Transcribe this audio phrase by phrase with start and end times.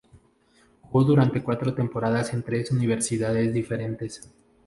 [0.81, 4.27] Jugó durante cuatro temporadas en tres universidades diferentes.